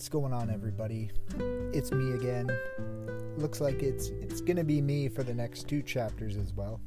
What's 0.00 0.08
going 0.08 0.32
on, 0.32 0.48
everybody? 0.48 1.10
It's 1.74 1.92
me 1.92 2.12
again. 2.12 2.50
Looks 3.36 3.60
like 3.60 3.82
it's 3.82 4.08
it's 4.08 4.40
gonna 4.40 4.64
be 4.64 4.80
me 4.80 5.10
for 5.10 5.22
the 5.22 5.34
next 5.34 5.68
two 5.68 5.82
chapters 5.82 6.38
as 6.38 6.54
well. 6.54 6.80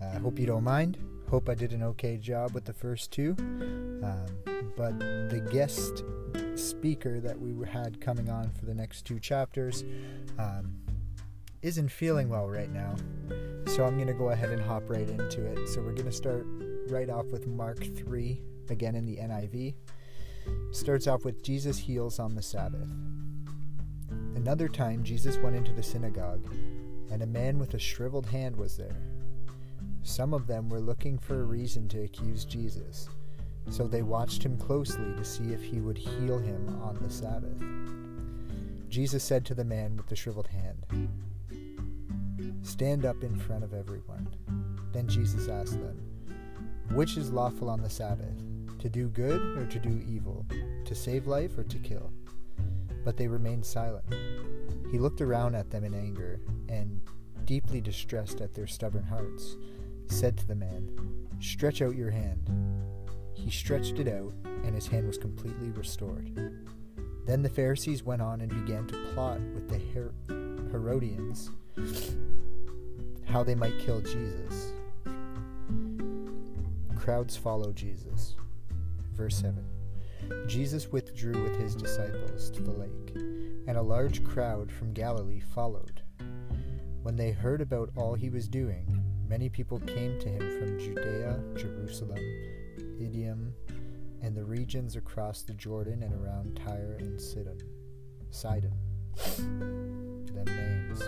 I 0.00 0.04
uh, 0.04 0.18
hope 0.20 0.38
you 0.38 0.46
don't 0.46 0.64
mind. 0.64 0.96
Hope 1.28 1.50
I 1.50 1.54
did 1.54 1.74
an 1.74 1.82
okay 1.82 2.16
job 2.16 2.54
with 2.54 2.64
the 2.64 2.72
first 2.72 3.12
two. 3.12 3.36
Um, 3.38 4.24
but 4.78 4.98
the 4.98 5.46
guest 5.52 6.04
speaker 6.58 7.20
that 7.20 7.38
we 7.38 7.52
had 7.68 8.00
coming 8.00 8.30
on 8.30 8.50
for 8.52 8.64
the 8.64 8.74
next 8.74 9.02
two 9.02 9.20
chapters 9.20 9.84
um, 10.38 10.74
isn't 11.60 11.90
feeling 11.90 12.30
well 12.30 12.48
right 12.48 12.72
now. 12.72 12.96
So 13.66 13.84
I'm 13.84 13.96
to 14.06 14.14
go 14.14 14.30
ahead 14.30 14.48
and 14.48 14.62
hop 14.62 14.84
right 14.88 15.06
into 15.06 15.44
it. 15.44 15.68
So 15.68 15.82
we're 15.82 15.92
to 16.06 16.12
start 16.12 16.46
right 16.88 17.10
off 17.10 17.26
with 17.26 17.46
Mark 17.46 17.84
3, 17.94 18.40
again 18.70 18.94
in 18.94 19.04
the 19.04 19.16
NIV. 19.18 19.74
Starts 20.70 21.06
off 21.06 21.24
with 21.24 21.42
Jesus 21.42 21.78
heals 21.78 22.18
on 22.18 22.34
the 22.34 22.42
Sabbath. 22.42 22.88
Another 24.36 24.68
time, 24.68 25.02
Jesus 25.02 25.36
went 25.38 25.56
into 25.56 25.72
the 25.72 25.82
synagogue, 25.82 26.44
and 27.10 27.22
a 27.22 27.26
man 27.26 27.58
with 27.58 27.74
a 27.74 27.78
shriveled 27.78 28.26
hand 28.26 28.56
was 28.56 28.76
there. 28.76 29.02
Some 30.02 30.32
of 30.32 30.46
them 30.46 30.68
were 30.68 30.80
looking 30.80 31.18
for 31.18 31.40
a 31.40 31.44
reason 31.44 31.88
to 31.88 32.02
accuse 32.02 32.44
Jesus, 32.44 33.08
so 33.68 33.86
they 33.86 34.02
watched 34.02 34.42
him 34.42 34.56
closely 34.56 35.12
to 35.16 35.24
see 35.24 35.52
if 35.52 35.62
he 35.62 35.80
would 35.80 35.98
heal 35.98 36.38
him 36.38 36.80
on 36.82 36.98
the 37.02 37.10
Sabbath. 37.10 37.62
Jesus 38.88 39.22
said 39.22 39.44
to 39.46 39.54
the 39.54 39.64
man 39.64 39.96
with 39.96 40.06
the 40.06 40.16
shriveled 40.16 40.48
hand, 40.48 41.08
Stand 42.62 43.04
up 43.04 43.22
in 43.22 43.36
front 43.36 43.64
of 43.64 43.74
everyone. 43.74 44.28
Then 44.92 45.08
Jesus 45.08 45.48
asked 45.48 45.80
them, 45.80 46.00
Which 46.92 47.16
is 47.16 47.30
lawful 47.30 47.68
on 47.68 47.82
the 47.82 47.90
Sabbath, 47.90 48.40
to 48.78 48.88
do 48.88 49.08
good 49.08 49.40
or 49.56 49.66
to 49.66 49.78
do 49.78 50.02
evil, 50.08 50.46
to 50.84 50.94
save 50.94 51.26
life 51.26 51.56
or 51.58 51.64
to 51.64 51.78
kill? 51.78 52.10
But 53.04 53.16
they 53.16 53.28
remained 53.28 53.64
silent. 53.64 54.04
He 54.90 54.98
looked 54.98 55.20
around 55.20 55.54
at 55.54 55.70
them 55.70 55.84
in 55.84 55.94
anger, 55.94 56.40
and, 56.68 57.00
deeply 57.44 57.80
distressed 57.80 58.40
at 58.40 58.54
their 58.54 58.66
stubborn 58.66 59.04
hearts, 59.04 59.56
said 60.06 60.36
to 60.38 60.46
the 60.46 60.54
man, 60.54 60.90
Stretch 61.40 61.82
out 61.82 61.96
your 61.96 62.10
hand. 62.10 62.50
He 63.34 63.50
stretched 63.50 63.98
it 63.98 64.08
out, 64.08 64.32
and 64.64 64.74
his 64.74 64.86
hand 64.86 65.06
was 65.06 65.18
completely 65.18 65.70
restored. 65.70 66.30
Then 67.26 67.42
the 67.42 67.48
Pharisees 67.48 68.02
went 68.02 68.22
on 68.22 68.40
and 68.40 68.64
began 68.64 68.86
to 68.86 69.12
plot 69.12 69.40
with 69.54 69.68
the 69.68 69.78
Her- 69.92 70.14
Herodians 70.70 71.50
how 73.28 73.42
they 73.42 73.54
might 73.54 73.78
kill 73.78 74.00
Jesus. 74.00 74.72
Crowds 76.96 77.36
follow 77.36 77.72
Jesus. 77.72 78.34
Verse 79.18 79.36
7 79.38 79.66
Jesus 80.46 80.92
withdrew 80.92 81.42
with 81.42 81.58
his 81.58 81.74
disciples 81.74 82.50
to 82.50 82.62
the 82.62 82.70
lake, 82.70 83.16
and 83.66 83.76
a 83.76 83.82
large 83.82 84.22
crowd 84.22 84.70
from 84.70 84.92
Galilee 84.92 85.40
followed. 85.40 86.02
When 87.02 87.16
they 87.16 87.32
heard 87.32 87.60
about 87.60 87.90
all 87.96 88.14
he 88.14 88.30
was 88.30 88.46
doing, 88.46 88.86
many 89.26 89.48
people 89.48 89.80
came 89.80 90.20
to 90.20 90.28
him 90.28 90.58
from 90.58 90.78
Judea, 90.78 91.42
Jerusalem, 91.56 92.20
Idumea, 93.00 93.52
and 94.22 94.36
the 94.36 94.44
regions 94.44 94.94
across 94.94 95.42
the 95.42 95.54
Jordan 95.54 96.04
and 96.04 96.14
around 96.14 96.60
Tyre 96.64 96.98
and 97.00 97.20
Sidon. 97.20 97.58
Sidon. 98.30 98.72
Them 99.36 100.44
names. 100.44 101.02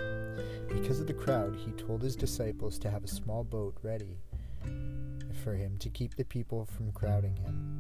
Because 0.69 0.99
of 0.99 1.07
the 1.07 1.15
crowd, 1.15 1.55
he 1.55 1.71
told 1.73 2.03
his 2.03 2.17
disciples 2.17 2.77
to 2.81 2.91
have 2.91 3.05
a 3.05 3.09
small 3.09 3.45
boat 3.45 3.77
ready 3.83 4.19
for 5.45 5.55
him 5.55 5.79
to 5.79 5.89
keep 5.89 6.17
the 6.17 6.25
people 6.25 6.67
from 6.67 6.93
crowding 6.93 7.37
him. 7.37 7.80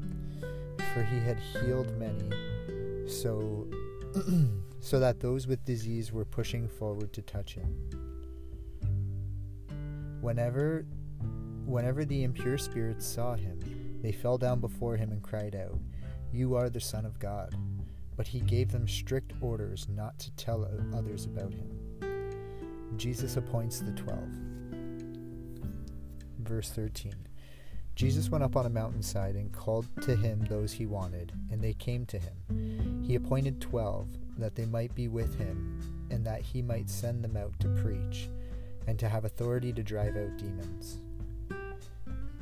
For 0.95 1.03
he 1.03 1.21
had 1.21 1.39
healed 1.39 1.97
many, 1.99 2.29
so 3.07 3.69
so 4.81 4.99
that 4.99 5.21
those 5.21 5.47
with 5.47 5.65
disease 5.65 6.13
were 6.13 6.25
pushing 6.25 6.67
forward 6.69 7.13
to 7.13 7.23
touch 7.23 7.55
him. 7.55 7.75
Whenever 10.21 10.85
whenever 11.65 12.05
the 12.05 12.25
impure 12.25 12.59
spirits 12.59 13.07
saw 13.07 13.35
him, 13.35 13.59
they 14.03 14.13
fell 14.13 14.37
down 14.37 14.61
before 14.61 14.97
him 14.97 15.13
and 15.13 15.23
cried 15.23 15.55
out, 15.55 15.79
You 16.33 16.57
are 16.57 16.69
the 16.69 16.81
Son 16.81 17.05
of 17.05 17.19
God. 17.19 17.55
But 18.17 18.27
he 18.27 18.41
gave 18.41 18.71
them 18.71 18.87
strict 18.87 19.33
orders 19.41 19.87
not 19.89 20.19
to 20.19 20.31
tell 20.33 20.69
others 20.95 21.25
about 21.25 21.55
him. 21.55 21.71
Jesus 22.97 23.37
appoints 23.37 23.81
the 23.81 23.93
twelve. 23.93 24.29
Verse 26.41 26.71
13 26.71 27.30
Jesus 28.01 28.31
went 28.31 28.43
up 28.43 28.57
on 28.57 28.65
a 28.65 28.71
mountainside 28.71 29.35
and 29.35 29.53
called 29.53 29.87
to 30.01 30.17
him 30.17 30.43
those 30.49 30.73
he 30.73 30.87
wanted, 30.87 31.33
and 31.51 31.61
they 31.61 31.75
came 31.75 32.07
to 32.07 32.19
him. 32.19 33.05
He 33.07 33.15
appointed 33.15 33.61
twelve, 33.61 34.09
that 34.39 34.55
they 34.55 34.65
might 34.65 34.95
be 34.95 35.07
with 35.07 35.37
him, 35.37 36.09
and 36.11 36.25
that 36.25 36.41
he 36.41 36.63
might 36.63 36.89
send 36.89 37.23
them 37.23 37.37
out 37.37 37.53
to 37.61 37.69
preach, 37.83 38.31
and 38.87 38.99
to 38.99 39.07
have 39.07 39.27
authority 39.27 39.71
to 39.75 39.83
drive 39.83 40.17
out 40.17 40.39
demons. 40.39 40.97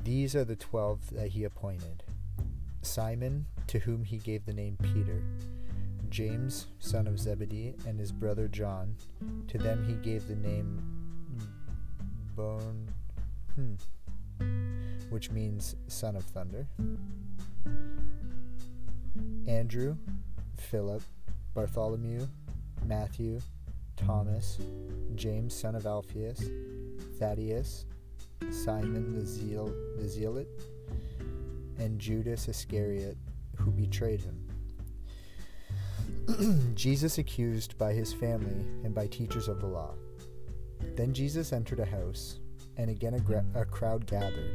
These 0.04 0.36
are 0.36 0.44
the 0.44 0.54
twelve 0.54 1.00
that 1.10 1.30
he 1.30 1.42
appointed 1.42 2.04
Simon, 2.82 3.46
to 3.66 3.80
whom 3.80 4.04
he 4.04 4.18
gave 4.18 4.46
the 4.46 4.52
name 4.52 4.78
Peter 4.80 5.24
James, 6.08 6.68
son 6.78 7.08
of 7.08 7.18
Zebedee, 7.18 7.74
and 7.84 7.98
his 7.98 8.12
brother 8.12 8.46
John. 8.46 8.94
To 9.48 9.58
them 9.58 9.84
he 9.88 9.94
gave 9.94 10.28
the 10.28 10.36
name 10.36 10.80
Bon, 12.36 12.86
hmm, 13.56 13.74
which 15.10 15.30
means 15.30 15.76
son 15.86 16.16
of 16.16 16.24
thunder. 16.24 16.66
Andrew, 19.46 19.96
Philip, 20.56 21.02
Bartholomew, 21.54 22.26
Matthew, 22.84 23.40
Thomas, 23.96 24.58
James, 25.14 25.54
son 25.54 25.74
of 25.74 25.86
Alphaeus, 25.86 26.42
Thaddeus, 27.18 27.86
Simon 28.50 29.14
the, 29.14 29.26
Zeal, 29.26 29.74
the 29.98 30.08
Zealot, 30.08 30.48
and 31.78 31.98
Judas 31.98 32.48
Iscariot, 32.48 33.16
who 33.56 33.70
betrayed 33.70 34.20
him. 34.20 34.48
Jesus 36.74 37.18
accused 37.18 37.76
by 37.78 37.92
his 37.92 38.12
family 38.12 38.66
and 38.84 38.94
by 38.94 39.06
teachers 39.06 39.48
of 39.48 39.60
the 39.60 39.66
law. 39.66 39.94
Then 40.94 41.12
Jesus 41.12 41.52
entered 41.52 41.80
a 41.80 41.86
house, 41.86 42.38
and 42.76 42.90
again 42.90 43.14
a, 43.14 43.20
gra- 43.20 43.44
a, 43.54 43.64
crowd 43.64 44.06
gathered, 44.06 44.52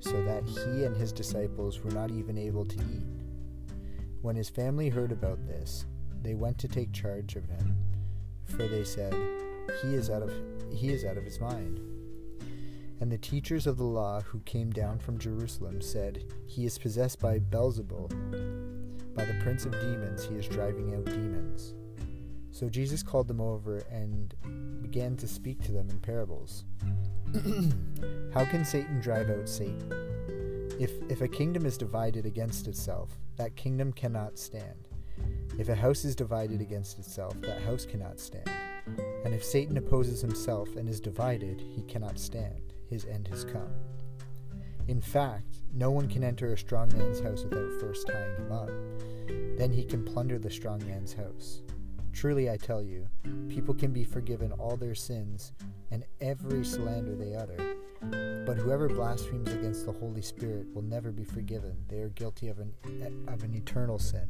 so 0.00 0.22
that 0.24 0.44
he 0.44 0.84
and 0.84 0.96
his 0.96 1.12
disciples 1.12 1.82
were 1.82 1.92
not 1.92 2.10
even 2.10 2.36
able 2.36 2.64
to 2.64 2.76
eat. 2.76 3.06
When 4.22 4.36
his 4.36 4.48
family 4.48 4.88
heard 4.88 5.12
about 5.12 5.46
this, 5.46 5.86
they 6.22 6.34
went 6.34 6.58
to 6.58 6.68
take 6.68 6.92
charge 6.92 7.36
of 7.36 7.46
him, 7.46 7.76
for 8.44 8.66
they 8.66 8.84
said, 8.84 9.14
"He 9.82 9.94
is 9.94 10.10
out 10.10 10.22
of 10.22 10.32
he 10.72 10.90
is 10.90 11.04
out 11.04 11.16
of 11.16 11.24
his 11.24 11.40
mind." 11.40 11.80
And 13.00 13.10
the 13.10 13.18
teachers 13.18 13.66
of 13.66 13.78
the 13.78 13.84
law 13.84 14.20
who 14.20 14.40
came 14.40 14.70
down 14.70 14.98
from 14.98 15.18
Jerusalem 15.18 15.80
said, 15.80 16.22
He 16.46 16.66
is 16.66 16.76
possessed 16.76 17.18
by 17.18 17.38
Beelzebul 17.38 18.10
by 19.14 19.24
the 19.24 19.34
prince 19.42 19.66
of 19.66 19.72
demons, 19.72 20.24
he 20.24 20.36
is 20.36 20.46
driving 20.46 20.94
out 20.94 21.04
demons. 21.04 21.74
So 22.52 22.68
Jesus 22.68 23.02
called 23.02 23.28
them 23.28 23.40
over 23.40 23.78
and 23.90 24.34
began 24.82 25.16
to 25.16 25.28
speak 25.28 25.62
to 25.64 25.72
them 25.72 25.90
in 25.90 25.98
parables. 25.98 26.64
How 28.34 28.44
can 28.44 28.64
Satan 28.64 29.00
drive 29.00 29.30
out 29.30 29.48
Satan? 29.48 29.92
If, 30.80 30.90
if 31.08 31.20
a 31.20 31.28
kingdom 31.28 31.64
is 31.64 31.78
divided 31.78 32.26
against 32.26 32.66
itself, 32.66 33.10
that 33.36 33.54
kingdom 33.54 33.92
cannot 33.92 34.38
stand. 34.38 34.88
If 35.58 35.68
a 35.68 35.74
house 35.74 36.04
is 36.04 36.16
divided 36.16 36.60
against 36.60 36.98
itself, 36.98 37.34
that 37.42 37.62
house 37.62 37.86
cannot 37.86 38.18
stand. 38.18 38.50
And 39.24 39.34
if 39.34 39.44
Satan 39.44 39.76
opposes 39.76 40.20
himself 40.20 40.74
and 40.76 40.88
is 40.88 41.00
divided, 41.00 41.60
he 41.60 41.82
cannot 41.82 42.18
stand. 42.18 42.72
His 42.88 43.04
end 43.04 43.28
has 43.28 43.44
come. 43.44 43.74
In 44.88 45.00
fact, 45.00 45.58
no 45.72 45.90
one 45.90 46.08
can 46.08 46.24
enter 46.24 46.52
a 46.52 46.58
strong 46.58 46.88
man's 46.96 47.20
house 47.20 47.44
without 47.44 47.80
first 47.80 48.08
tying 48.08 48.36
him 48.36 48.50
up. 48.50 48.70
Then 49.56 49.72
he 49.72 49.84
can 49.84 50.04
plunder 50.04 50.38
the 50.38 50.50
strong 50.50 50.84
man's 50.86 51.12
house. 51.12 51.62
Truly 52.12 52.50
I 52.50 52.56
tell 52.56 52.82
you, 52.82 53.08
people 53.48 53.74
can 53.74 53.92
be 53.92 54.04
forgiven 54.04 54.52
all 54.52 54.76
their 54.76 54.94
sins 54.94 55.52
and 55.90 56.04
every 56.20 56.64
slander 56.64 57.14
they 57.14 57.34
utter. 57.34 57.76
But 58.46 58.56
whoever 58.56 58.88
blasphemes 58.88 59.52
against 59.52 59.86
the 59.86 59.92
Holy 59.92 60.22
Spirit 60.22 60.66
will 60.74 60.82
never 60.82 61.12
be 61.12 61.24
forgiven. 61.24 61.76
They 61.88 62.00
are 62.00 62.08
guilty 62.08 62.48
of 62.48 62.58
an, 62.58 62.72
of 63.28 63.42
an 63.42 63.54
eternal 63.54 63.98
sin. 63.98 64.26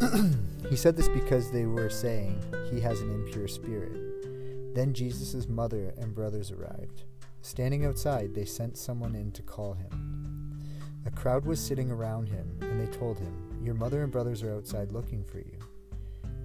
he 0.70 0.76
said 0.76 0.96
this 0.96 1.08
because 1.08 1.50
they 1.50 1.66
were 1.66 1.90
saying, 1.90 2.40
He 2.70 2.80
has 2.80 3.00
an 3.00 3.10
impure 3.10 3.48
spirit. 3.48 4.74
Then 4.74 4.94
Jesus' 4.94 5.48
mother 5.48 5.92
and 5.98 6.14
brothers 6.14 6.50
arrived. 6.50 7.04
Standing 7.42 7.84
outside, 7.84 8.34
they 8.34 8.44
sent 8.44 8.78
someone 8.78 9.16
in 9.16 9.32
to 9.32 9.42
call 9.42 9.74
him. 9.74 10.62
A 11.04 11.10
crowd 11.10 11.44
was 11.44 11.58
sitting 11.58 11.90
around 11.90 12.28
him, 12.28 12.56
and 12.60 12.80
they 12.80 12.90
told 12.96 13.18
him, 13.18 13.58
Your 13.60 13.74
mother 13.74 14.02
and 14.04 14.12
brothers 14.12 14.44
are 14.44 14.54
outside 14.54 14.92
looking 14.92 15.24
for 15.24 15.38
you. 15.38 15.58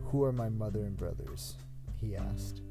Who 0.07 0.23
are 0.23 0.31
my 0.31 0.49
mother 0.49 0.83
and 0.83 0.95
brothers? 0.95 1.55
he 1.95 2.15
asked. 2.15 2.61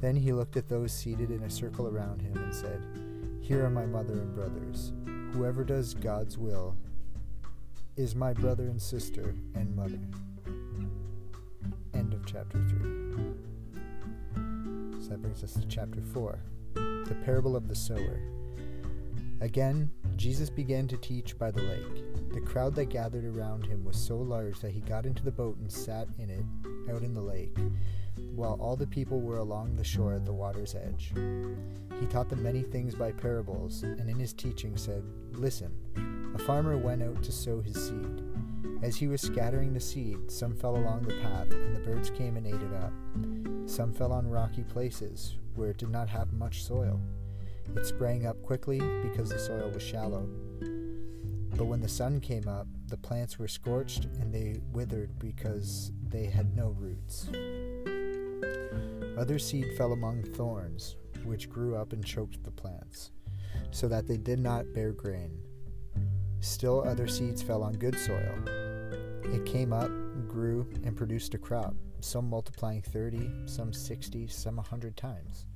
Then 0.00 0.16
he 0.16 0.32
looked 0.32 0.56
at 0.56 0.68
those 0.68 0.92
seated 0.92 1.30
in 1.30 1.42
a 1.42 1.50
circle 1.50 1.88
around 1.88 2.22
him 2.22 2.36
and 2.36 2.54
said, 2.54 2.82
Here 3.40 3.64
are 3.64 3.70
my 3.70 3.86
mother 3.86 4.14
and 4.14 4.34
brothers. 4.34 4.92
Whoever 5.32 5.64
does 5.64 5.94
God's 5.94 6.38
will 6.38 6.76
is 7.96 8.14
my 8.14 8.32
brother 8.32 8.64
and 8.64 8.80
sister 8.80 9.34
and 9.54 9.74
mother. 9.76 10.00
End 11.92 12.14
of 12.14 12.24
chapter 12.26 12.58
3. 12.58 12.78
So 15.02 15.08
that 15.10 15.20
brings 15.20 15.44
us 15.44 15.54
to 15.54 15.66
chapter 15.66 16.00
4 16.00 16.38
the 16.74 17.16
parable 17.24 17.54
of 17.56 17.68
the 17.68 17.74
sower. 17.74 18.20
Again, 19.42 19.90
Jesus 20.16 20.48
began 20.48 20.88
to 20.88 20.96
teach 20.96 21.38
by 21.38 21.50
the 21.50 21.62
lake. 21.62 22.04
The 22.34 22.40
crowd 22.40 22.74
that 22.74 22.86
gathered 22.86 23.24
around 23.24 23.64
him 23.64 23.84
was 23.84 23.96
so 23.96 24.16
large 24.16 24.58
that 24.58 24.72
he 24.72 24.80
got 24.80 25.06
into 25.06 25.22
the 25.22 25.30
boat 25.30 25.56
and 25.58 25.70
sat 25.70 26.08
in 26.18 26.30
it 26.30 26.44
out 26.92 27.04
in 27.04 27.14
the 27.14 27.20
lake, 27.20 27.56
while 28.34 28.58
all 28.60 28.74
the 28.74 28.88
people 28.88 29.20
were 29.20 29.38
along 29.38 29.76
the 29.76 29.84
shore 29.84 30.14
at 30.14 30.24
the 30.24 30.32
water's 30.32 30.74
edge. 30.74 31.12
He 32.00 32.06
taught 32.06 32.28
them 32.28 32.42
many 32.42 32.62
things 32.62 32.96
by 32.96 33.12
parables, 33.12 33.84
and 33.84 34.10
in 34.10 34.18
his 34.18 34.32
teaching 34.32 34.76
said, 34.76 35.04
Listen, 35.30 35.72
a 36.34 36.38
farmer 36.40 36.76
went 36.76 37.04
out 37.04 37.22
to 37.22 37.30
sow 37.30 37.60
his 37.60 37.76
seed. 37.76 38.24
As 38.82 38.96
he 38.96 39.06
was 39.06 39.20
scattering 39.20 39.72
the 39.72 39.78
seed, 39.78 40.28
some 40.28 40.56
fell 40.56 40.76
along 40.76 41.02
the 41.02 41.14
path, 41.22 41.52
and 41.52 41.76
the 41.76 41.88
birds 41.88 42.10
came 42.10 42.36
and 42.36 42.48
ate 42.48 42.54
it 42.54 42.74
up. 42.82 42.92
Some 43.70 43.92
fell 43.92 44.10
on 44.10 44.28
rocky 44.28 44.64
places, 44.64 45.36
where 45.54 45.70
it 45.70 45.78
did 45.78 45.90
not 45.90 46.08
have 46.08 46.32
much 46.32 46.64
soil. 46.64 47.00
It 47.76 47.86
sprang 47.86 48.26
up 48.26 48.42
quickly 48.42 48.80
because 49.04 49.30
the 49.30 49.38
soil 49.38 49.70
was 49.70 49.84
shallow. 49.84 50.28
But 51.56 51.66
when 51.66 51.80
the 51.80 51.88
sun 51.88 52.20
came 52.20 52.48
up, 52.48 52.66
the 52.88 52.96
plants 52.96 53.38
were 53.38 53.48
scorched 53.48 54.06
and 54.20 54.34
they 54.34 54.60
withered 54.72 55.18
because 55.18 55.92
they 56.08 56.26
had 56.26 56.56
no 56.56 56.74
roots. 56.78 57.28
Other 59.16 59.38
seed 59.38 59.76
fell 59.76 59.92
among 59.92 60.24
thorns, 60.24 60.96
which 61.24 61.48
grew 61.48 61.76
up 61.76 61.92
and 61.92 62.04
choked 62.04 62.42
the 62.42 62.50
plants, 62.50 63.12
so 63.70 63.86
that 63.86 64.08
they 64.08 64.16
did 64.16 64.40
not 64.40 64.72
bear 64.74 64.92
grain. 64.92 65.38
Still, 66.40 66.86
other 66.86 67.06
seeds 67.06 67.40
fell 67.40 67.62
on 67.62 67.74
good 67.74 67.98
soil. 67.98 68.34
It 69.24 69.46
came 69.46 69.72
up, 69.72 69.90
grew, 70.28 70.68
and 70.82 70.96
produced 70.96 71.34
a 71.34 71.38
crop, 71.38 71.74
some 72.00 72.28
multiplying 72.28 72.82
thirty, 72.82 73.30
some 73.46 73.72
sixty, 73.72 74.26
some 74.26 74.58
a 74.58 74.62
hundred 74.62 74.96
times. 74.96 75.46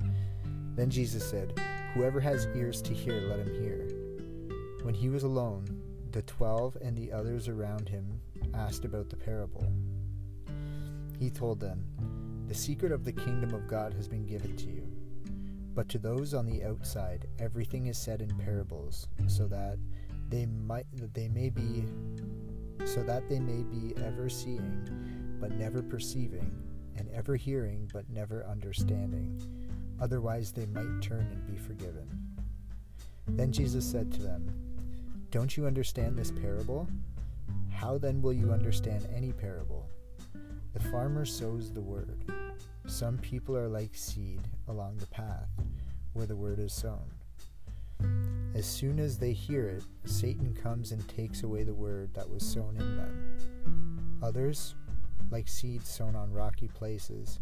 Then 0.77 0.89
Jesus 0.89 1.29
said, 1.29 1.61
Whoever 1.95 2.21
has 2.21 2.47
ears 2.55 2.81
to 2.83 2.95
hear, 2.95 3.21
let 3.23 3.41
him 3.41 3.61
hear. 3.61 3.89
When 4.85 4.95
he 4.95 5.09
was 5.09 5.25
alone, 5.25 5.78
the 6.13 6.23
twelve 6.23 6.77
and 6.81 6.97
the 6.97 7.13
others 7.13 7.49
around 7.49 7.89
him 7.89 8.21
asked 8.55 8.85
about 8.85 9.11
the 9.11 9.17
parable. 9.17 9.67
He 11.19 11.31
told 11.31 11.61
them, 11.61 11.85
The 12.47 12.55
secret 12.55 12.93
of 12.93 13.05
the 13.05 13.13
kingdom 13.13 13.55
of 13.55 13.69
God 13.69 13.93
has 13.95 14.09
been 14.09 14.27
given 14.27 14.57
to 14.57 14.67
you. 14.67 14.87
But 15.75 15.89
to 15.91 15.99
those 15.99 16.35
on 16.35 16.47
the 16.47 16.65
outside, 16.65 17.27
everything 17.39 17.87
is 17.87 17.99
said 17.99 18.23
in 18.23 18.37
parables, 18.37 19.07
so 19.27 19.47
that 19.49 19.79
they 20.29 20.47
might 20.47 20.87
that 20.95 21.15
they 21.15 21.29
may 21.29 21.51
be 21.51 21.85
so 22.85 23.03
that 23.03 23.29
they 23.29 23.39
may 23.41 23.63
be 23.63 23.95
ever 24.05 24.29
seeing 24.29 24.89
but 25.41 25.53
never 25.53 25.83
perceiving, 25.83 26.51
and 26.97 27.09
ever 27.11 27.37
hearing 27.37 27.89
but 27.93 28.09
never 28.11 28.45
understanding. 28.47 29.41
Otherwise 30.01 30.53
they 30.53 30.67
might 30.67 31.01
turn 31.01 31.29
and 31.31 31.47
be 31.47 31.57
forgiven. 31.57 32.09
Then 33.29 33.53
Jesus 33.53 33.85
said 33.85 34.11
to 34.13 34.23
them, 34.23 34.68
Don't 35.31 35.59
you 35.59 35.67
understand 35.67 36.17
this 36.17 36.31
parable? 36.31 36.89
How 37.71 37.99
then 37.99 38.23
will 38.23 38.33
you 38.33 38.51
understand 38.51 39.07
any 39.15 39.31
parable? 39.31 39.87
The 40.73 40.81
farmer 40.81 41.27
sows 41.27 41.71
the 41.71 41.83
word. 41.83 42.25
Some 42.87 43.19
people 43.19 43.55
are 43.55 43.69
like 43.69 43.95
seed 43.95 44.41
along 44.69 44.97
the 44.97 45.07
path 45.07 45.51
where 46.15 46.25
the 46.25 46.35
word 46.35 46.59
is 46.59 46.73
sown. 46.73 47.11
As 48.55 48.65
soon 48.65 48.99
as 48.99 49.19
they 49.19 49.33
hear 49.33 49.69
it, 49.69 49.85
Satan 50.07 50.55
comes 50.55 50.93
and 50.93 51.07
takes 51.09 51.43
away 51.43 51.63
the 51.63 51.75
word 51.75 52.15
that 52.15 52.31
was 52.31 52.43
sown 52.43 52.79
in 52.79 52.97
them. 52.97 54.19
Others, 54.23 54.77
like 55.31 55.47
seeds 55.47 55.91
sown 55.91 56.17
on 56.17 56.33
rocky 56.33 56.69
places, 56.69 57.39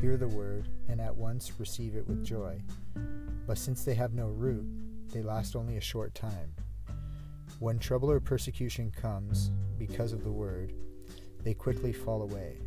hear 0.00 0.16
the 0.16 0.26
word 0.26 0.68
and 0.88 1.00
at 1.00 1.14
once 1.14 1.52
receive 1.60 1.94
it 1.94 2.08
with 2.08 2.24
joy. 2.24 2.60
But 3.46 3.58
since 3.58 3.84
they 3.84 3.94
have 3.94 4.12
no 4.12 4.26
root, 4.26 4.66
they 5.12 5.22
last 5.22 5.54
only 5.54 5.76
a 5.76 5.80
short 5.80 6.16
time. 6.16 6.52
When 7.60 7.80
trouble 7.80 8.08
or 8.08 8.20
persecution 8.20 8.92
comes 8.92 9.50
because 9.78 10.12
of 10.12 10.22
the 10.22 10.30
word, 10.30 10.74
they 11.42 11.54
quickly 11.54 11.92
fall 11.92 12.22
away. 12.22 12.58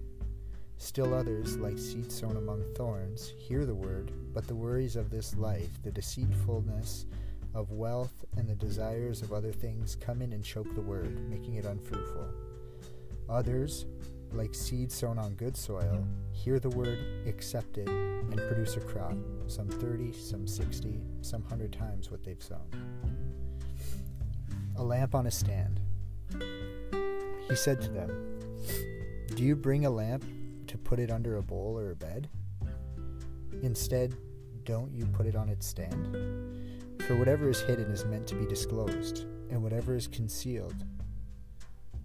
Still 0.76 1.14
others, 1.14 1.56
like 1.56 1.78
seeds 1.78 2.20
sown 2.20 2.36
among 2.36 2.66
thorns, 2.76 3.32
hear 3.38 3.66
the 3.66 3.74
word, 3.74 4.12
but 4.34 4.48
the 4.48 4.56
worries 4.56 4.98
of 4.98 5.10
this 5.10 5.34
life, 5.38 5.70
the 5.82 5.94
deceitfulness 5.94 7.06
of 7.54 7.72
wealth, 7.72 8.26
and 8.36 8.50
the 8.50 8.56
desires 8.56 9.22
of 9.22 9.32
other 9.32 9.54
things 9.54 9.96
come 9.96 10.22
in 10.22 10.34
and 10.34 10.44
choke 10.44 10.76
the 10.76 10.82
word, 10.82 11.30
making 11.30 11.56
it 11.56 11.64
unfruitful. 11.64 12.28
Others, 13.30 13.86
like 14.34 14.54
seed 14.54 14.92
sown 14.92 15.18
on 15.18 15.36
good 15.36 15.56
soil, 15.56 16.06
hear 16.34 16.60
the 16.60 16.70
word, 16.70 17.00
accept 17.28 17.78
it, 17.78 17.88
and 17.88 18.36
produce 18.36 18.76
a 18.76 18.82
crop, 18.82 19.16
some 19.48 19.70
30, 19.70 20.12
some 20.12 20.46
60, 20.46 21.00
some 21.22 21.44
100 21.44 21.72
times 21.72 22.12
what 22.12 22.26
they've 22.26 22.44
sown. 22.44 22.68
A 24.82 24.84
lamp 24.84 25.14
on 25.14 25.28
a 25.28 25.32
stand. 25.32 25.80
He 27.48 27.56
said 27.56 27.82
to 27.82 27.90
them, 27.90 28.40
Do 29.36 29.44
you 29.44 29.56
bring 29.56 29.86
a 29.86 29.92
lamp 29.92 30.26
to 30.66 30.76
put 30.76 30.98
it 30.98 31.12
under 31.12 31.38
a 31.38 31.44
bowl 31.44 31.78
or 31.78 31.92
a 31.92 31.96
bed? 31.96 32.28
Instead, 33.62 34.16
don't 34.64 34.92
you 34.92 35.06
put 35.06 35.28
it 35.28 35.36
on 35.36 35.50
its 35.50 35.68
stand? 35.68 36.18
For 37.06 37.16
whatever 37.16 37.48
is 37.48 37.62
hidden 37.62 37.92
is 37.92 38.06
meant 38.06 38.26
to 38.30 38.36
be 38.36 38.48
disclosed, 38.48 39.28
and 39.52 39.62
whatever 39.62 39.96
is 39.96 40.08
concealed 40.08 40.84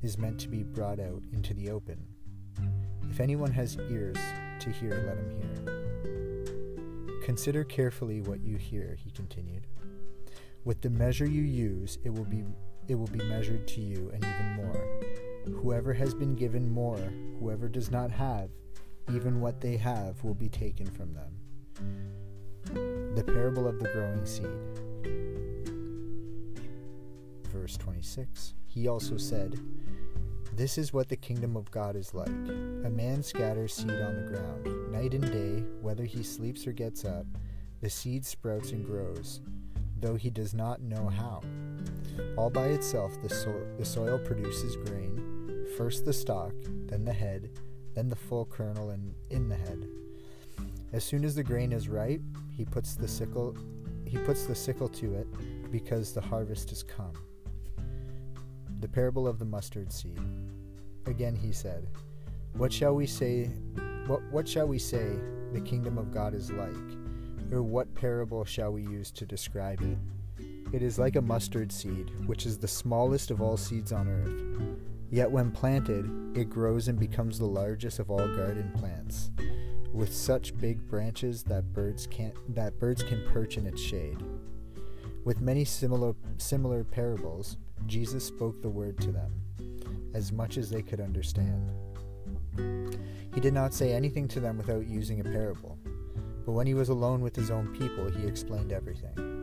is 0.02 0.18
meant 0.18 0.38
to 0.40 0.48
be 0.48 0.62
brought 0.62 1.00
out 1.00 1.22
into 1.32 1.54
the 1.54 1.70
open. 1.70 2.06
If 3.10 3.20
anyone 3.20 3.52
has 3.52 3.78
ears 3.90 4.18
to 4.60 4.70
hear, 4.70 4.90
let 4.90 5.16
him 5.16 5.30
hear. 5.40 7.22
Consider 7.24 7.64
carefully 7.64 8.20
what 8.20 8.42
you 8.42 8.58
hear, 8.58 8.98
he 9.02 9.10
continued. 9.12 9.66
With 10.66 10.82
the 10.82 10.90
measure 10.90 11.26
you 11.26 11.42
use, 11.42 11.96
it 12.04 12.12
will 12.12 12.24
be 12.24 12.44
it 12.88 12.94
will 12.94 13.06
be 13.06 13.24
measured 13.24 13.66
to 13.68 13.80
you 13.80 14.10
and 14.12 14.24
even 14.24 14.56
more. 14.56 15.60
Whoever 15.60 15.92
has 15.92 16.14
been 16.14 16.34
given 16.34 16.70
more, 16.70 16.98
whoever 17.38 17.68
does 17.68 17.90
not 17.90 18.10
have, 18.10 18.50
even 19.12 19.40
what 19.40 19.60
they 19.60 19.76
have 19.76 20.22
will 20.24 20.34
be 20.34 20.48
taken 20.48 20.86
from 20.86 21.14
them. 21.14 21.32
The 23.14 23.24
parable 23.24 23.68
of 23.68 23.78
the 23.78 23.88
growing 23.88 24.26
seed. 24.26 24.46
Verse 27.52 27.76
26. 27.76 28.54
He 28.66 28.88
also 28.88 29.16
said, 29.16 29.58
this 30.56 30.78
is 30.78 30.90
what 30.90 31.10
the 31.10 31.16
kingdom 31.16 31.54
of 31.54 31.70
God 31.70 31.96
is 31.96 32.14
like. 32.14 32.28
A 32.28 32.90
man 32.90 33.22
scatters 33.22 33.74
seed 33.74 33.90
on 33.90 34.16
the 34.16 34.30
ground. 34.30 34.90
Night 34.90 35.12
and 35.12 35.30
day, 35.30 35.62
whether 35.82 36.04
he 36.04 36.22
sleeps 36.22 36.66
or 36.66 36.72
gets 36.72 37.04
up, 37.04 37.26
the 37.82 37.90
seed 37.90 38.24
sprouts 38.24 38.72
and 38.72 38.86
grows, 38.86 39.42
though 40.00 40.14
he 40.14 40.30
does 40.30 40.54
not 40.54 40.80
know 40.80 41.08
how. 41.08 41.42
All 42.36 42.50
by 42.50 42.66
itself, 42.66 43.12
the, 43.22 43.28
so- 43.28 43.66
the 43.78 43.84
soil 43.84 44.18
produces 44.18 44.76
grain, 44.76 45.66
first 45.76 46.04
the 46.04 46.12
stalk, 46.12 46.52
then 46.86 47.04
the 47.04 47.12
head, 47.12 47.50
then 47.94 48.08
the 48.08 48.16
full 48.16 48.44
kernel 48.46 48.90
and 48.90 49.14
in 49.30 49.48
the 49.48 49.56
head. 49.56 49.88
As 50.92 51.04
soon 51.04 51.24
as 51.24 51.34
the 51.34 51.42
grain 51.42 51.72
is 51.72 51.88
ripe, 51.88 52.22
he 52.52 52.64
puts 52.64 52.94
the 52.94 53.08
sickle 53.08 53.56
he 54.06 54.18
puts 54.18 54.46
the 54.46 54.54
sickle 54.54 54.88
to 54.88 55.14
it 55.14 55.26
because 55.72 56.12
the 56.12 56.20
harvest 56.20 56.70
is 56.70 56.84
come. 56.84 57.12
The 58.78 58.88
parable 58.88 59.26
of 59.26 59.40
the 59.40 59.44
mustard 59.44 59.92
seed. 59.92 60.20
Again 61.06 61.34
he 61.34 61.52
said, 61.52 61.88
What 62.56 62.72
shall 62.72 62.94
we 62.94 63.06
say 63.06 63.46
what 64.06 64.22
what 64.30 64.48
shall 64.48 64.68
we 64.68 64.78
say 64.78 65.18
the 65.52 65.60
kingdom 65.60 65.98
of 65.98 66.12
God 66.12 66.34
is 66.34 66.52
like? 66.52 67.52
Or 67.52 67.62
what 67.62 67.94
parable 67.94 68.44
shall 68.44 68.72
we 68.72 68.82
use 68.82 69.10
to 69.12 69.26
describe 69.26 69.80
it? 69.82 69.98
It 70.72 70.82
is 70.82 70.98
like 70.98 71.16
a 71.16 71.22
mustard 71.22 71.70
seed, 71.70 72.10
which 72.26 72.44
is 72.44 72.58
the 72.58 72.68
smallest 72.68 73.30
of 73.30 73.40
all 73.40 73.56
seeds 73.56 73.92
on 73.92 74.08
earth. 74.08 74.76
Yet 75.10 75.30
when 75.30 75.52
planted, 75.52 76.36
it 76.36 76.50
grows 76.50 76.88
and 76.88 76.98
becomes 76.98 77.38
the 77.38 77.46
largest 77.46 78.00
of 78.00 78.10
all 78.10 78.26
garden 78.36 78.72
plants, 78.76 79.30
with 79.92 80.12
such 80.12 80.58
big 80.58 80.86
branches 80.88 81.44
that 81.44 81.72
birds 81.72 82.08
can 82.08 82.32
that 82.48 82.78
birds 82.80 83.02
can 83.04 83.24
perch 83.32 83.56
in 83.56 83.66
its 83.66 83.80
shade. 83.80 84.22
With 85.24 85.40
many 85.40 85.64
similar 85.64 86.14
similar 86.38 86.82
parables, 86.82 87.56
Jesus 87.86 88.24
spoke 88.24 88.60
the 88.60 88.68
word 88.68 88.98
to 89.00 89.12
them, 89.12 89.32
as 90.14 90.32
much 90.32 90.58
as 90.58 90.68
they 90.68 90.82
could 90.82 91.00
understand. 91.00 91.70
He 93.32 93.40
did 93.40 93.54
not 93.54 93.72
say 93.72 93.92
anything 93.92 94.26
to 94.28 94.40
them 94.40 94.58
without 94.58 94.88
using 94.88 95.20
a 95.20 95.24
parable, 95.24 95.78
but 96.44 96.52
when 96.52 96.66
he 96.66 96.74
was 96.74 96.88
alone 96.88 97.20
with 97.20 97.36
his 97.36 97.52
own 97.52 97.68
people, 97.78 98.10
he 98.10 98.26
explained 98.26 98.72
everything. 98.72 99.35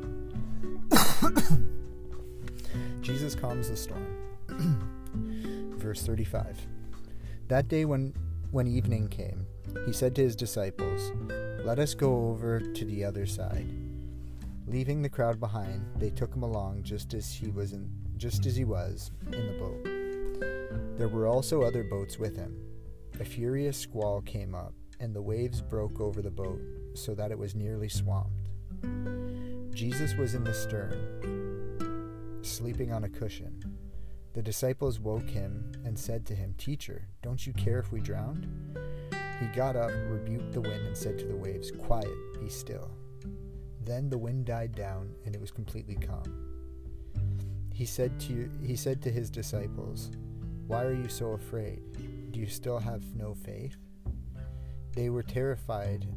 Jesus 3.02 3.36
calms 3.36 3.70
the 3.70 3.76
storm. 3.76 4.18
Verse 5.78 6.04
35. 6.04 6.68
That 7.48 7.68
day 7.68 7.86
when 7.86 8.14
when 8.52 8.68
evening 8.68 9.08
came, 9.08 9.46
he 9.86 9.94
said 9.94 10.16
to 10.16 10.22
his 10.22 10.36
disciples, 10.36 11.12
"Let 11.66 11.80
us 11.80 11.94
go 11.94 12.28
over 12.28 12.60
to 12.60 12.86
the 12.86 13.04
other 13.04 13.26
side." 13.26 13.68
Leaving 14.66 15.02
the 15.02 15.10
crowd 15.10 15.40
behind, 15.40 15.86
they 15.98 16.10
took 16.10 16.34
him 16.34 16.44
along 16.44 16.84
just 16.84 17.14
as 17.14 17.34
he 17.34 17.50
was 17.50 17.74
in 17.74 17.90
just 18.18 18.46
as 18.46 18.56
he 18.56 18.64
was 18.64 19.12
in 19.32 19.48
the 19.48 19.60
boat. 19.60 20.98
There 20.98 21.10
were 21.10 21.28
also 21.28 21.64
other 21.64 21.84
boats 21.84 22.18
with 22.18 22.36
him. 22.38 22.56
A 23.20 23.26
furious 23.26 23.78
squall 23.78 24.22
came 24.22 24.56
up, 24.56 24.74
and 25.00 25.14
the 25.14 25.22
waves 25.22 25.62
broke 25.62 26.00
over 26.00 26.22
the 26.22 26.32
boat 26.32 26.62
so 26.94 27.14
that 27.16 27.32
it 27.32 27.38
was 27.38 27.56
nearly 27.56 27.90
swamped. 27.90 28.50
Jesus 29.74 30.14
was 30.16 30.36
in 30.36 30.44
the 30.44 30.54
stern, 30.54 32.40
sleeping 32.44 32.92
on 32.92 33.04
a 33.06 33.10
cushion. 33.10 33.60
The 34.34 34.42
disciples 34.42 35.00
woke 35.00 35.30
him 35.30 35.72
and 35.84 35.98
said 35.98 36.26
to 36.28 36.36
him, 36.36 36.54
Teacher, 36.58 37.08
don't 37.22 37.46
you 37.46 37.54
care 37.54 37.80
if 37.80 37.92
we 37.92 38.00
drowned? 38.00 38.48
He 39.40 39.48
got 39.48 39.76
up, 39.76 39.92
rebuked 40.10 40.52
the 40.54 40.62
wind, 40.62 40.86
and 40.86 40.96
said 40.96 41.18
to 41.20 41.26
the 41.26 41.36
waves, 41.36 41.72
Quiet, 41.72 42.40
be 42.40 42.50
still. 42.50 42.92
Then 43.84 44.10
the 44.10 44.18
wind 44.18 44.46
died 44.46 44.76
down, 44.76 45.14
and 45.26 45.36
it 45.36 45.42
was 45.42 45.52
completely 45.52 45.96
calm. 45.96 46.54
He 47.74 47.86
said 47.86 48.20
to 48.22 48.50
he 48.64 48.76
said 48.76 49.02
to 49.02 49.12
his 49.12 49.32
disciples, 49.32 50.12
"Why 50.68 50.84
are 50.84 50.94
you 50.94 51.10
so 51.10 51.32
afraid? 51.32 51.82
Do 52.32 52.40
you 52.40 52.46
still 52.46 52.78
have 52.80 53.16
no 53.16 53.34
faith?" 53.34 53.76
They 54.94 55.10
were 55.10 55.24
terrified 55.24 56.08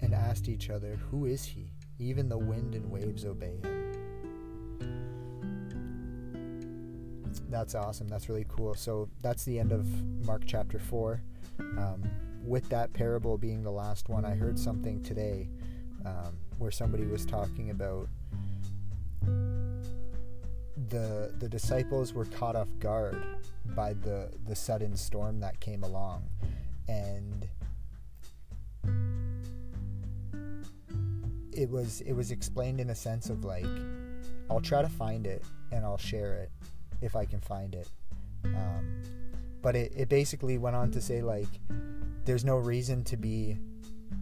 and 0.00 0.14
asked 0.14 0.48
each 0.48 0.70
other, 0.70 0.96
"Who 1.10 1.26
is 1.26 1.44
he? 1.44 1.71
Even 2.02 2.28
the 2.28 2.38
wind 2.38 2.74
and 2.74 2.90
waves 2.90 3.24
obey 3.24 3.58
him." 3.62 3.82
That's 7.48 7.74
awesome. 7.74 8.08
That's 8.08 8.28
really 8.28 8.46
cool. 8.48 8.74
So 8.74 9.08
that's 9.20 9.44
the 9.44 9.58
end 9.58 9.72
of 9.72 9.86
Mark 10.26 10.42
chapter 10.46 10.78
4. 10.78 11.20
Um, 11.60 12.02
with 12.42 12.68
that 12.70 12.92
parable 12.92 13.36
being 13.36 13.62
the 13.62 13.70
last 13.70 14.08
one, 14.08 14.24
I 14.24 14.34
heard 14.34 14.58
something 14.58 15.02
today 15.02 15.48
um, 16.04 16.38
where 16.58 16.70
somebody 16.70 17.04
was 17.04 17.24
talking 17.24 17.70
about 17.70 18.08
the 20.88 21.32
the 21.38 21.48
disciples 21.48 22.12
were 22.12 22.24
caught 22.24 22.56
off 22.56 22.68
guard 22.78 23.22
by 23.76 23.92
the 23.92 24.30
the 24.46 24.54
sudden 24.54 24.96
storm 24.96 25.38
that 25.40 25.60
came 25.60 25.84
along 25.84 26.28
and 26.88 27.48
it 31.52 31.70
was 31.70 32.00
it 32.02 32.12
was 32.12 32.30
explained 32.30 32.80
in 32.80 32.90
a 32.90 32.94
sense 32.94 33.30
of 33.30 33.44
like 33.44 33.66
I'll 34.50 34.60
try 34.60 34.82
to 34.82 34.88
find 34.88 35.26
it 35.26 35.44
and 35.70 35.84
I'll 35.84 35.98
share 35.98 36.34
it 36.34 36.50
if 37.00 37.16
I 37.16 37.24
can 37.24 37.40
find 37.40 37.74
it 37.74 37.88
um, 38.44 39.02
but 39.60 39.76
it, 39.76 39.92
it 39.96 40.08
basically 40.08 40.58
went 40.58 40.76
on 40.76 40.90
to 40.92 41.00
say 41.00 41.22
like 41.22 41.48
there's 42.24 42.44
no 42.44 42.56
reason 42.56 43.04
to 43.04 43.16
be 43.16 43.58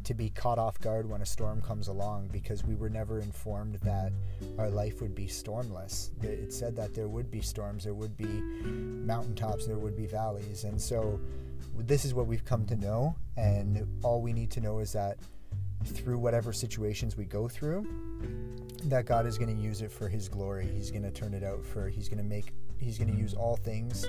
to 0.04 0.14
be 0.14 0.30
caught 0.30 0.58
off 0.58 0.78
guard 0.80 1.08
when 1.08 1.20
a 1.20 1.26
storm 1.26 1.60
comes 1.60 1.88
along 1.88 2.28
because 2.28 2.64
we 2.64 2.74
were 2.74 2.88
never 2.88 3.20
informed 3.20 3.74
that 3.82 4.12
our 4.58 4.70
life 4.70 5.00
would 5.00 5.14
be 5.14 5.26
stormless. 5.26 6.10
It 6.22 6.52
said 6.52 6.76
that 6.76 6.94
there 6.94 7.08
would 7.08 7.30
be 7.30 7.40
storms, 7.40 7.84
there 7.84 7.94
would 7.94 8.16
be 8.16 8.24
mountaintops, 8.24 9.66
there 9.66 9.78
would 9.78 9.96
be 9.96 10.06
valleys. 10.06 10.64
And 10.64 10.80
so 10.80 11.20
this 11.76 12.04
is 12.04 12.14
what 12.14 12.26
we've 12.26 12.44
come 12.44 12.66
to 12.66 12.76
know. 12.76 13.14
And 13.36 13.86
all 14.02 14.22
we 14.22 14.32
need 14.32 14.50
to 14.52 14.60
know 14.60 14.78
is 14.78 14.92
that 14.92 15.18
through 15.84 16.18
whatever 16.18 16.52
situations 16.52 17.16
we 17.16 17.24
go 17.24 17.48
through, 17.48 17.86
that 18.84 19.06
God 19.06 19.26
is 19.26 19.38
going 19.38 19.54
to 19.54 19.62
use 19.62 19.82
it 19.82 19.90
for 19.90 20.08
His 20.08 20.28
glory. 20.28 20.68
He's 20.74 20.90
going 20.90 21.02
to 21.02 21.10
turn 21.10 21.34
it 21.34 21.42
out 21.44 21.64
for, 21.64 21.88
He's 21.88 22.08
going 22.08 22.18
to 22.18 22.24
make, 22.24 22.52
He's 22.78 22.98
going 22.98 23.12
to 23.12 23.18
use 23.18 23.34
all 23.34 23.56
things 23.56 24.06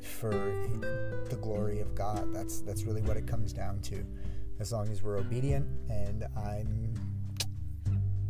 for 0.00 0.30
the 0.30 1.38
glory 1.40 1.80
of 1.80 1.94
God. 1.94 2.32
That's 2.32 2.60
that's 2.60 2.84
really 2.84 3.02
what 3.02 3.16
it 3.16 3.26
comes 3.26 3.52
down 3.52 3.80
to 3.82 4.04
as 4.58 4.72
long 4.72 4.88
as 4.88 5.02
we're 5.02 5.18
obedient. 5.18 5.66
And 5.90 6.24
I'm 6.36 6.94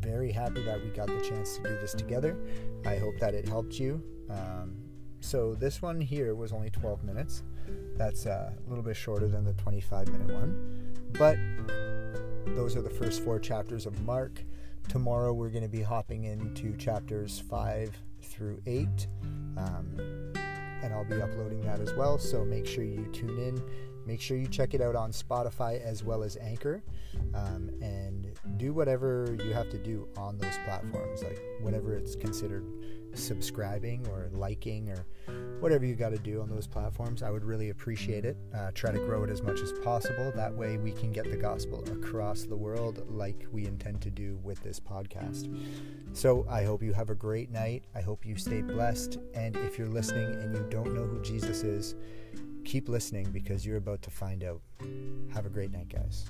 very 0.01 0.31
happy 0.31 0.63
that 0.65 0.83
we 0.83 0.91
got 0.91 1.09
the 1.09 1.21
chance 1.21 1.57
to 1.57 1.63
do 1.63 1.79
this 1.81 1.93
together. 1.93 2.37
I 2.85 2.97
hope 2.97 3.19
that 3.21 3.35
it 3.35 3.49
helped 3.49 3.79
you. 3.79 4.03
Um, 4.31 4.77
so 5.21 5.55
this 5.55 5.83
one 5.83 6.01
here 6.01 6.35
was 6.35 6.53
only 6.53 6.71
12 6.71 7.05
minutes. 7.05 7.43
That's 7.97 8.27
uh, 8.27 8.53
a 8.55 8.69
little 8.69 8.85
bit 8.85 8.97
shorter 8.97 9.29
than 9.29 9.45
the 9.45 9.55
25 9.55 10.09
minute 10.09 10.33
one. 10.33 10.95
But 11.13 11.39
those 12.55 12.77
are 12.77 12.83
the 12.83 12.91
first 12.91 13.25
four 13.25 13.39
chapters 13.39 13.87
of 13.87 14.01
Mark. 14.03 14.43
Tomorrow 14.89 15.33
we're 15.33 15.51
going 15.51 15.65
to 15.65 15.69
be 15.69 15.83
hopping 15.83 16.25
into 16.25 16.77
chapters 16.77 17.43
5 17.51 17.97
through 18.23 18.61
8. 18.67 19.07
Um, 19.57 20.33
and 20.83 20.93
I'll 20.93 21.05
be 21.05 21.21
uploading 21.21 21.63
that 21.63 21.81
as 21.81 21.93
well. 21.95 22.19
So 22.19 22.45
make 22.45 22.67
sure 22.67 22.85
you 22.85 23.07
tune 23.13 23.39
in 23.39 23.63
Make 24.07 24.21
sure 24.21 24.37
you 24.37 24.47
check 24.47 24.73
it 24.73 24.81
out 24.81 24.95
on 24.95 25.11
Spotify 25.11 25.83
as 25.83 26.05
well 26.05 26.23
as 26.23 26.37
Anchor. 26.37 26.81
Um, 27.35 27.71
and 27.83 28.29
do 28.57 28.73
whatever 28.73 29.37
you 29.45 29.53
have 29.53 29.69
to 29.71 29.79
do 29.79 30.09
on 30.17 30.39
those 30.39 30.57
platforms, 30.65 31.25
like 31.25 31.43
whatever 31.61 31.95
it's 31.97 32.15
considered 32.15 32.65
subscribing 33.15 34.07
or 34.09 34.29
liking 34.33 34.91
or 34.91 35.05
whatever 35.61 35.85
you 35.85 35.95
got 35.95 36.11
to 36.11 36.19
do 36.19 36.41
on 36.41 36.49
those 36.49 36.67
platforms. 36.67 37.23
I 37.23 37.31
would 37.31 37.45
really 37.45 37.71
appreciate 37.71 38.25
it. 38.25 38.37
Uh, 38.55 38.71
try 38.75 38.93
to 38.93 38.99
grow 38.99 39.25
it 39.25 39.31
as 39.31 39.43
much 39.43 39.61
as 39.61 39.73
possible. 39.85 40.33
That 40.35 40.55
way, 40.55 40.77
we 40.77 40.93
can 40.93 41.13
get 41.13 41.31
the 41.31 41.37
gospel 41.37 41.85
across 41.91 42.43
the 42.43 42.57
world 42.57 43.05
like 43.09 43.47
we 43.53 43.67
intend 43.67 44.01
to 44.03 44.11
do 44.11 44.39
with 44.43 44.63
this 44.63 44.79
podcast. 44.81 45.49
So, 46.13 46.47
I 46.49 46.65
hope 46.65 46.83
you 46.83 46.93
have 46.93 47.11
a 47.11 47.15
great 47.15 47.51
night. 47.51 47.85
I 47.95 48.01
hope 48.01 48.25
you 48.25 48.37
stay 48.37 48.63
blessed. 48.63 49.19
And 49.35 49.57
if 49.57 49.79
you're 49.79 49.89
listening 49.89 50.35
and 50.41 50.55
you 50.55 50.67
don't 50.71 50.95
know 50.95 51.05
who 51.05 51.21
Jesus 51.23 51.63
is, 51.63 51.95
keep 52.65 52.89
listening 52.89 53.31
because 53.31 53.65
you're 53.65 53.77
about 53.77 54.03
to 54.03 54.11
find 54.11 54.45
out. 54.45 54.61
Have 55.33 55.47
a 55.47 55.51
great 55.51 55.73
night, 55.73 55.89
guys. 55.89 56.27